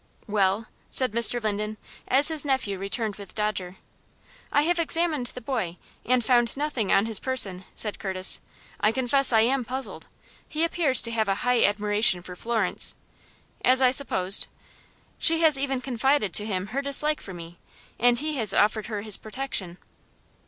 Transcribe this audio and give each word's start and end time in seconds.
"Well," 0.25 0.65
said 0.89 1.11
Mr. 1.11 1.39
Linden, 1.43 1.77
as 2.07 2.29
his 2.29 2.43
nephew 2.43 2.79
returned 2.79 3.17
with 3.17 3.35
Dodger. 3.35 3.77
"I 4.51 4.63
have 4.63 4.79
examined 4.79 5.27
the 5.27 5.41
boy, 5.41 5.77
and 6.03 6.25
found 6.25 6.57
nothing 6.57 6.91
on 6.91 7.05
his 7.05 7.19
person," 7.19 7.65
said 7.75 7.99
Curtis; 7.99 8.41
"I 8.79 8.91
confess 8.91 9.31
I 9.31 9.41
am 9.41 9.63
puzzled. 9.63 10.07
He 10.49 10.63
appears 10.63 11.03
to 11.03 11.11
have 11.11 11.27
a 11.27 11.35
high 11.45 11.63
admiration 11.63 12.23
for 12.23 12.35
Florence" 12.35 12.95
"As 13.63 13.79
I 13.79 13.91
supposed." 13.91 14.47
"She 15.19 15.41
has 15.41 15.55
even 15.59 15.81
confided 15.81 16.33
to 16.33 16.47
him 16.47 16.65
her 16.73 16.81
dislike 16.81 17.21
for 17.21 17.35
me, 17.35 17.59
and 17.99 18.17
he 18.17 18.37
has 18.37 18.55
offered 18.55 18.87
her 18.87 19.03
his 19.03 19.17
protection." 19.17 19.77